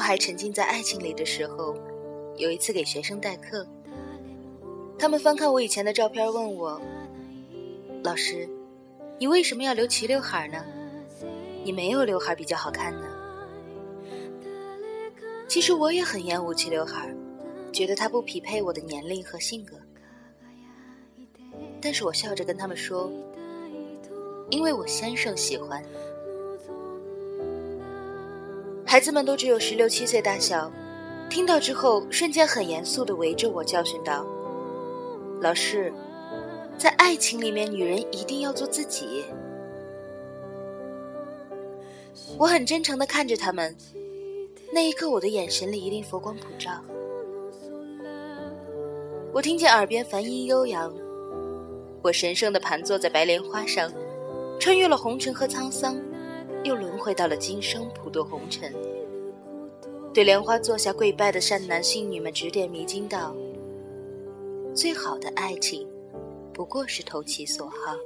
[0.00, 1.76] 我还沉浸在爱情里的时候，
[2.38, 3.66] 有一次给学生代课，
[4.98, 6.80] 他们翻看我以前的照片，问我
[8.02, 8.48] ：“老师，
[9.18, 10.64] 你为什么要留齐刘海呢？
[11.64, 13.06] 你没有刘海比较好看呢？”
[15.46, 17.14] 其实我也很厌恶齐刘海，
[17.70, 19.76] 觉得它不匹配我的年龄和性格。
[21.78, 23.12] 但是我笑着跟他们说
[24.48, 25.84] ：“因为我先生喜欢。”
[28.90, 30.68] 孩子们都只有十六七岁大小，
[31.28, 34.26] 听到之后瞬间很严肃的围着我教训道
[35.40, 35.92] ：“老师，
[36.76, 39.24] 在爱情里面，女人一定要做自己。”
[42.36, 43.76] 我很真诚的看着他们。
[44.72, 46.72] 那一刻，我的眼神里一定佛光普照。
[49.32, 50.92] 我听见耳边梵音悠扬，
[52.02, 53.88] 我神圣的盘坐在白莲花上，
[54.58, 55.96] 穿越了红尘和沧桑，
[56.64, 58.72] 又轮回到了今生普渡红尘。
[60.12, 63.34] 对莲花坐下跪拜的善男信女们指点迷津道
[64.74, 65.86] ：“最好的爱情，
[66.52, 67.96] 不过是投其所好。”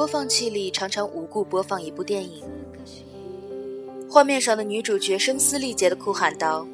[0.00, 2.42] 播放器里常常无故播放一部电影，
[4.08, 6.66] 画面上的女主角声嘶力竭地哭喊道：“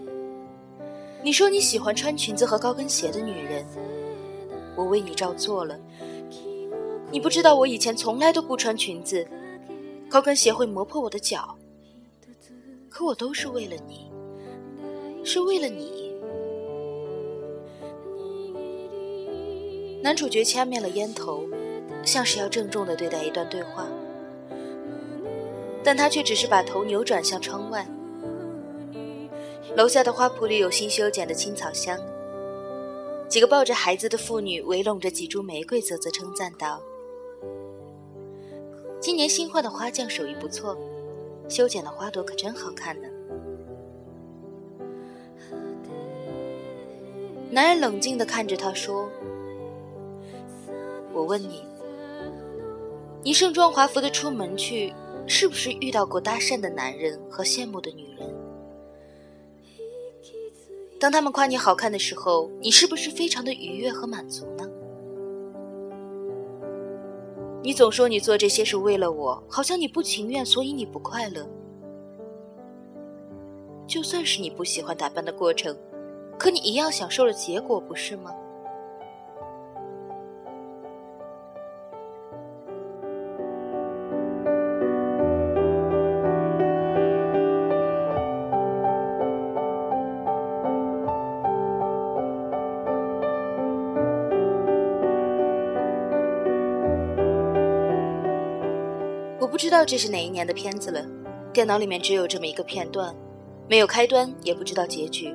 [1.24, 3.66] 你说你喜欢穿裙子和高跟鞋的女人，
[4.76, 5.76] 我为你照做了。
[7.10, 9.26] 你不知道我以前从来都不穿裙子，
[10.08, 11.58] 高跟鞋会磨破我的脚。
[12.88, 14.08] 可我都是为了你，
[15.24, 16.14] 是为了你。”
[20.00, 21.44] 男主角掐灭了烟头。
[22.04, 23.86] 像是要郑重的对待一段对话，
[25.82, 27.86] 但他却只是把头扭转向窗外。
[29.74, 31.98] 楼下的花圃里有新修剪的青草香，
[33.28, 36.80] 几个抱着孩子的妇女围拢着几株玫瑰，啧啧称赞道
[39.00, 40.78] ：“今年新换的花匠手艺不错，
[41.48, 43.08] 修剪的花朵可真好看呢。”
[47.50, 49.08] 男人冷静的看着他说
[51.12, 51.64] ：“我问你。”
[53.26, 54.94] 你盛装华服的出门去，
[55.26, 58.32] 是不是遇到过搭讪的男人和羡慕的女人？
[61.00, 64.70] 当他们夸你好看的时候，你是不是非常的愉悦和满足呢？
[67.64, 71.44] 你总说你做这些是为了我，好像你不情愿，所以你不快乐。
[73.88, 75.76] 就算是你不喜欢打扮的过程，
[76.38, 78.32] 可你一样享受了结果，不是吗？
[99.46, 101.06] 我不知道这是哪一年的片子了，
[101.52, 103.14] 电脑里面只有这么一个片段，
[103.68, 105.32] 没有开端，也不知道结局。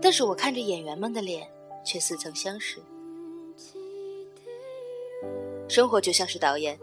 [0.00, 1.46] 但是我看着演员们的脸，
[1.84, 2.78] 却似曾相识。
[5.68, 6.78] 生活就像是导演，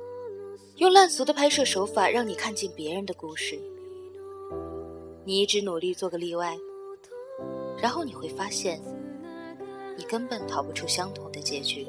[0.76, 3.60] 用烂俗的拍摄手法让你看尽别人的故事。
[5.26, 6.56] 你一直努力做个例外，
[7.82, 8.80] 然后你会发现，
[9.98, 11.88] 你根本逃不出相同的结局。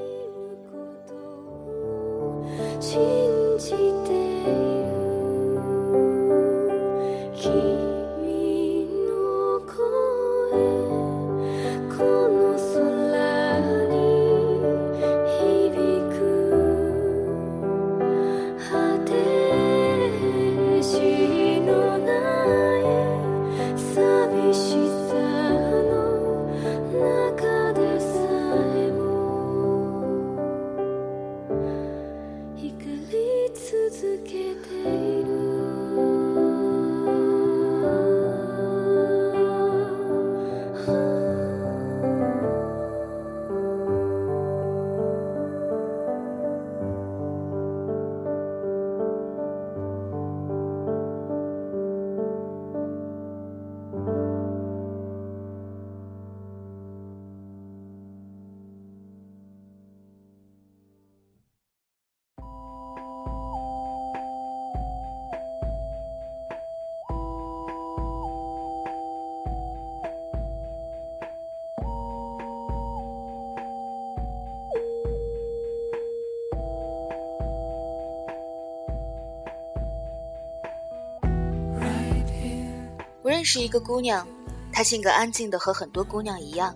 [83.45, 84.27] 认识一个姑娘，
[84.73, 86.75] 她性格安静的和很多姑娘一样。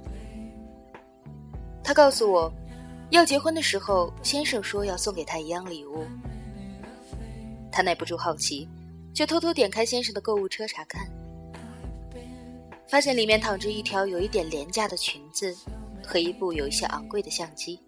[1.82, 2.52] 她告诉我，
[3.08, 6.04] 要结婚的时候，先生说要送给她一样礼物。
[7.72, 8.68] 她耐不住好奇，
[9.14, 11.10] 就偷偷点开先生的购物车查看，
[12.86, 15.56] 发现里面躺着一条有一点廉价的裙子
[16.06, 17.80] 和一部有一些昂贵的相机。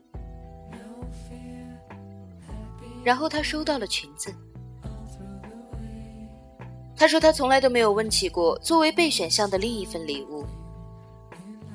[3.04, 4.34] 然后她收到了裙子。
[7.00, 10.44] 他说：“他从来都没有问起过作为备选项的另一份礼物，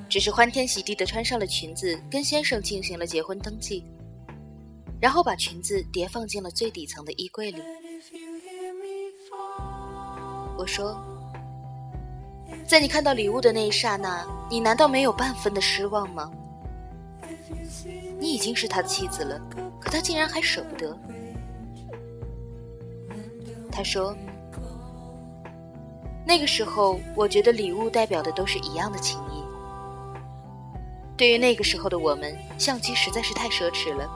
[0.08, 3.82] 只是欢天喜地的穿上了裙子，跟先生进行了结婚登记，
[5.00, 7.60] 然后把裙子叠放进了最底层的衣柜里。”
[10.56, 10.96] 我说
[12.64, 16.30] ：“在你看到礼物的那一刹那，你难道没有半分的失望吗？
[18.20, 19.40] 你已经是他的妻子了，
[19.80, 20.96] 可他竟然还舍不得。”
[23.72, 24.16] 他说。
[26.26, 29.44] 那个时候，我觉得礼物代表的都是一样的情谊。
[31.16, 34.10] 对于那个时候的我们，相机实在是太奢侈了，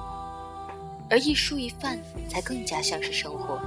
[1.09, 1.99] 而一蔬一饭
[2.29, 3.59] 才更加像是生活。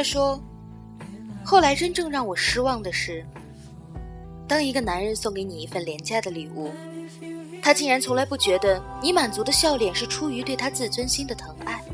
[0.00, 0.40] 他说
[1.44, 3.22] ：“后来真正让我失望的是，
[4.48, 6.70] 当一个男人送给你一份廉价的礼物，
[7.62, 11.84] 他竟然从来不觉得你满足的笑脸是出于对他自尊心的疼爱。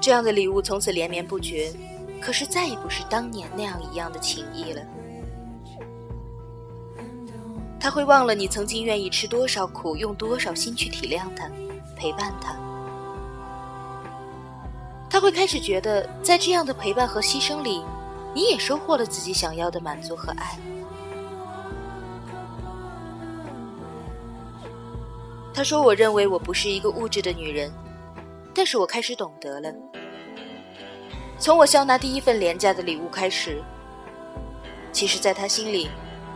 [0.00, 1.72] 这样的礼物从此连绵不绝，
[2.20, 4.82] 可是再也不是当年那样一样的情谊了。
[7.80, 11.50] 他会忘了你曾经愿意吃多少苦，用多少心去体谅他，
[11.96, 12.56] 陪伴他。”
[15.18, 17.82] 他会开始觉得，在这样的陪伴和牺牲里，
[18.32, 20.56] 你也收获了自己想要的满足和爱。
[25.52, 27.68] 他说：“我认为我不是一个物质的女人，
[28.54, 29.74] 但是我开始懂得了。
[31.36, 33.60] 从我笑纳第一份廉价的礼物开始，
[34.92, 35.88] 其实，在他心里，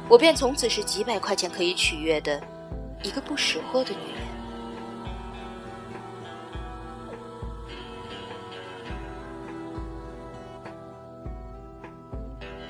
[0.08, 2.42] 我便从此是几百块钱可以取悦的
[3.04, 4.22] 一个不识货的女人。”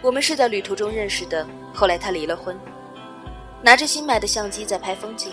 [0.03, 2.59] 我们是在旅途中认识的，后来他离了婚，
[3.63, 5.31] 拿着新买的相机在拍风景。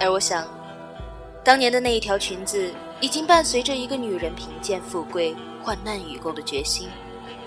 [0.00, 0.48] 而我想，
[1.44, 6.88] 当年的那一条裙子，已经伴随着一个女人贫贱富贵、患难与共的决心，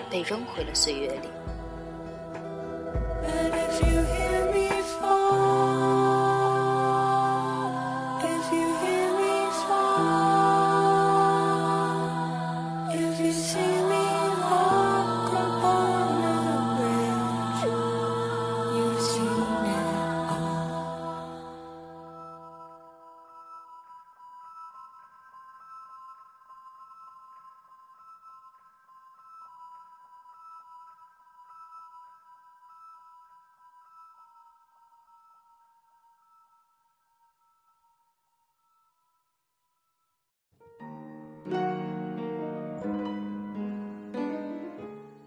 [0.08, 1.28] 被扔回了岁月里。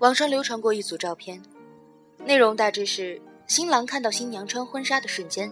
[0.02, 1.40] 网上流传过一组照片，
[2.26, 5.52] 内容大致是新郎看到新娘穿婚纱的瞬间。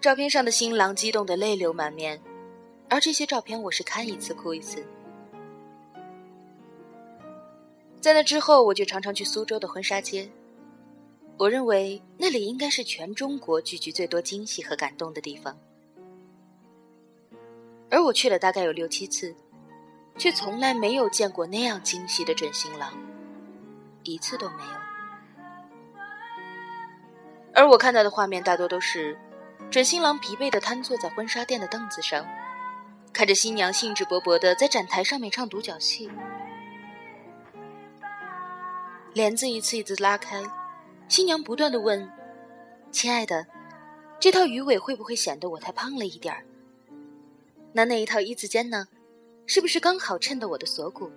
[0.00, 2.20] 照片上的新郎激动的泪流满面，
[2.88, 4.84] 而这些照片我是看一次哭一次。
[8.00, 10.28] 在那之后，我就常常去苏州的婚纱街，
[11.38, 15.56] 我认为那里应该是全中国聚集最多惊喜和感动的地方，
[17.90, 19.32] 而我去了大概有六七次。
[20.20, 22.92] 却从来没有见过那样惊喜的准新郎，
[24.02, 24.70] 一次都没有。
[27.54, 29.18] 而我看到的画面大多都是
[29.70, 32.26] 准新郎疲惫地瘫坐在婚纱店的凳子上，
[33.14, 36.10] 看着新娘兴致勃勃地在展台上面唱独角戏，
[39.14, 40.42] 帘子一次一次拉开，
[41.08, 42.12] 新娘不断地问
[42.92, 43.46] ：“亲爱的，
[44.20, 46.44] 这套鱼尾会不会显得我太胖了一点儿？
[47.72, 48.86] 那那一套一字肩呢？”
[49.52, 51.10] 是不是刚好衬得我的锁骨？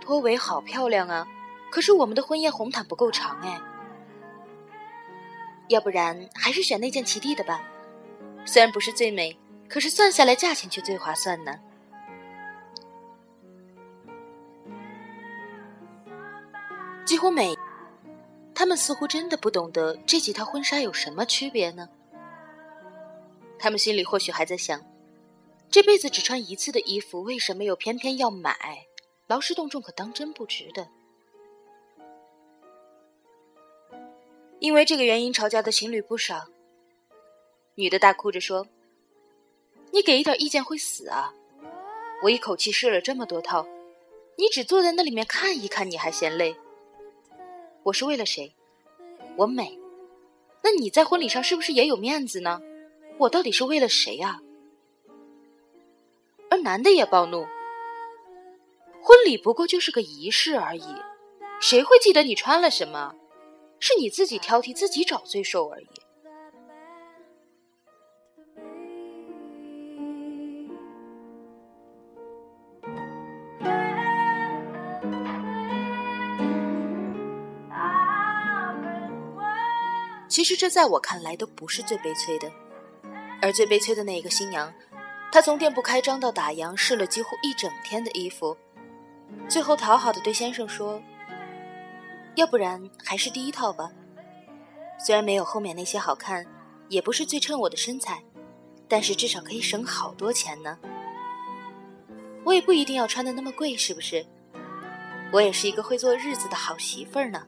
[0.00, 1.26] 拖尾好漂亮啊！
[1.68, 3.60] 可是我们的婚宴红毯不够长哎，
[5.66, 7.60] 要不然还是选那件齐地的吧。
[8.44, 9.36] 虽然不是最美，
[9.68, 11.58] 可是算下来价钱却最划算呢。
[17.04, 17.52] 几乎每，
[18.54, 21.88] 他们似乎真的不懂得这几套婚纱有什么区别呢？
[23.58, 24.80] 他们心里或许还在想：
[25.72, 28.86] 这辈子只穿一次的衣服，为什么又偏偏要买？
[29.26, 30.86] 劳师动众，可当真不值得。
[34.58, 36.44] 因为这个原因吵架的情侣不少。
[37.74, 38.68] 女的大哭着说
[39.92, 41.32] ：“你给一点意见会死啊！
[42.22, 43.66] 我一口气试了这么多套，
[44.36, 46.54] 你只坐在那里面看一看，你还嫌累？
[47.84, 48.54] 我是为了谁？
[49.38, 49.78] 我美，
[50.62, 52.60] 那你在婚礼上是不是也有面子呢？
[53.16, 54.38] 我到底是为了谁呀？”
[56.62, 57.46] 男的也暴怒
[59.02, 60.96] ：“婚礼不过就是个仪式而已，
[61.60, 63.14] 谁会记得你穿了什么？
[63.80, 65.86] 是你自己挑剔，自己找罪受而已。”
[80.28, 82.50] 其实这在我看来都不是最悲催的，
[83.42, 84.72] 而最悲催的那一个新娘，
[85.32, 88.54] 他从店铺开张到打烊试了几乎一整天的衣服，
[89.48, 91.02] 最后讨好的对先生说
[92.36, 93.90] ：“要不然还是第一套吧，
[94.98, 96.46] 虽然没有后面那些好看，
[96.88, 98.22] 也不是最衬我的身材，
[98.86, 100.78] 但是至少可以省好多钱呢。
[102.44, 104.26] 我也不一定要穿的那么贵，是不是？
[105.32, 107.46] 我也是一个会做日子的好媳妇儿呢。”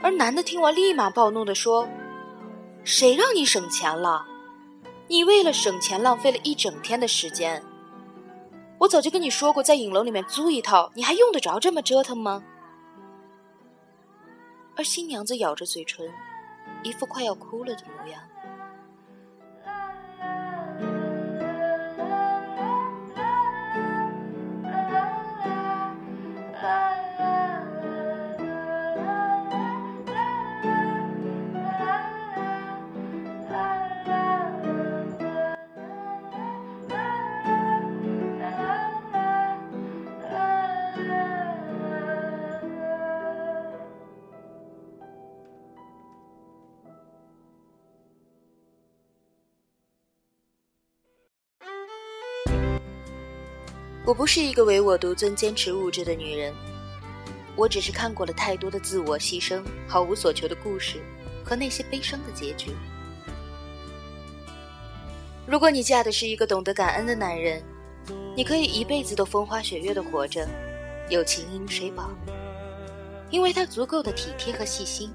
[0.00, 1.86] 而男的听完，立马暴怒地说
[2.82, 4.26] ：“谁让你省钱了？
[5.08, 7.62] 你为了省钱浪费了一整天的时间。
[8.78, 12.42] 我早就跟你说过，在影楼里面租一套，你还用得着这么折腾吗？”
[14.76, 16.10] 而新娘子咬着嘴唇，
[16.82, 18.20] 一副快要哭了的模样。
[54.14, 56.54] 我不是一个唯我独尊、坚持物质的女人，
[57.56, 61.02] 我只是看过了太多的自我牺牲、毫无所求的故事
[61.44, 62.70] 和那些悲伤的结局。
[65.48, 67.60] 如果你嫁的是一个懂得感恩的男人，
[68.36, 70.48] 你可以一辈子都风花雪月的活着，
[71.10, 72.08] 有情饮水饱，
[73.30, 75.10] 因为他足够的体贴和细心。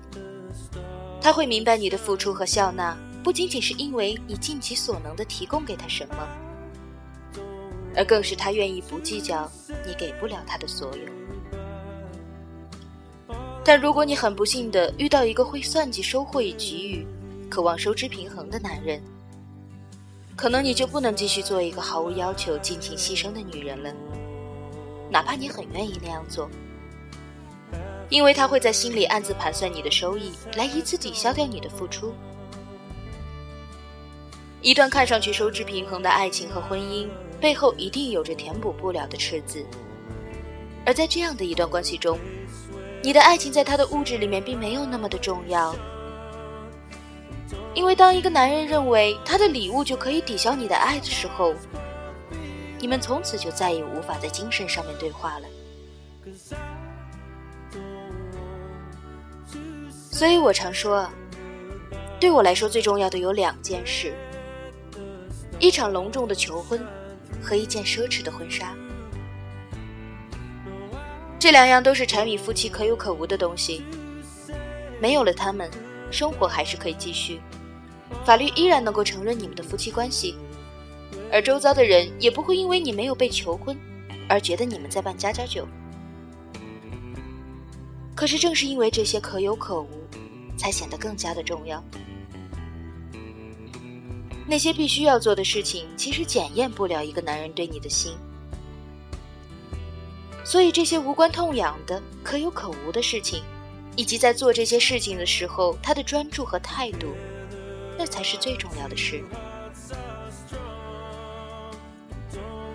[1.21, 6.48] 他会明白你的付出和笑纳，不仅仅是因为你尽其所能的提供给他什么。
[7.95, 9.49] 而更是他愿意不计较
[9.85, 11.03] 你给不了他的所有。
[13.63, 17.05] 但如果你很不幸的遇到一个会算计收获与给予、
[17.49, 19.01] 渴望收支平衡的男人，
[20.35, 23.93] 可能你就不能继续做一个毫无要求、尽情牺牲的女人了，
[25.11, 26.49] 哪怕你很愿意那样做，
[28.09, 32.13] 因为他会在心里暗自盘算你的收益，来以此抵消掉你的付出。
[34.61, 37.07] 一段看上去收支平衡的爱情和婚姻。
[37.39, 39.65] 背后一定有着填补不了的赤字，
[40.85, 42.19] 而在这样的一段关系中，
[43.01, 45.73] 你的爱情在他的物质里面并没有那么的重要，
[47.73, 51.53] 因为当一个男人认为他的礼物就可以抵消你的爱的时候，
[52.77, 55.47] 你们从此就再也无法在精神上面对话了。
[60.11, 61.09] 所以我常说，
[62.19, 64.13] 对我来说最重要的有两件事：
[65.57, 66.85] 一场隆重的求婚。
[67.41, 68.75] 和一件奢侈的婚纱，
[71.39, 73.83] 这两样都是柴米夫妻可有可无的东西。
[75.01, 75.69] 没有了他们，
[76.11, 77.39] 生活还是可以继续，
[78.25, 80.35] 法律依然能够承认你们的夫妻关系，
[81.31, 83.77] 而周遭的人也不会因为你没有被求婚
[84.27, 85.67] 而觉得你们在办家家酒。
[88.13, 89.87] 可是正是因为这些可有可无，
[90.57, 91.81] 才显得更加的重要。
[94.49, 98.13] 那些必须要做的事情，其实检验不了一个男人对你的心。
[100.43, 103.43] 所以，这些无关痛痒的、可有可无的事情，
[103.95, 107.09] 以及在做这些事情的时候他的专注和态度，
[107.95, 109.23] 那才是最重要的事。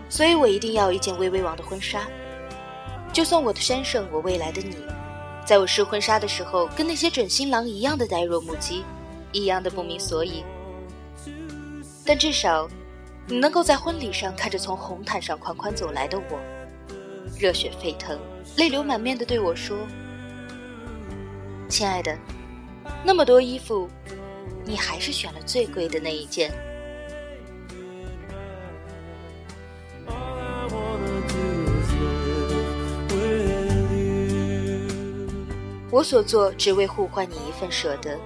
[0.09, 2.07] 所以我一定要一件薇薇王的婚纱，
[3.12, 4.76] 就算我的先生，我未来的你，
[5.45, 8.85] 在我试婚纱的时候，跟那些准新郎一样的呆若木鸡，
[9.33, 10.45] 一样的不明所以。
[12.06, 12.68] 但至少，
[13.26, 16.38] 你能够在婚礼上看着从红毯上款款走来的我，
[17.38, 18.18] 热血沸腾、
[18.56, 19.78] 泪流满面的对我说
[21.66, 22.18] ：“亲爱的，
[23.02, 23.88] 那么多衣服，
[24.64, 26.52] 你还是选了最贵的那一件。”
[35.90, 38.18] 我所做，只为互换你一份舍得，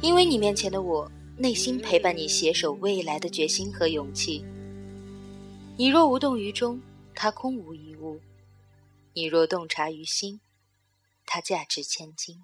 [0.00, 4.44] 因为你面前的我，内心陪伴你携手未来的决心和勇气。
[5.76, 6.80] 你若无动于衷，
[7.12, 8.20] 它空无一物；
[9.14, 10.40] 你若洞察于心，
[11.26, 12.40] 它价值千金。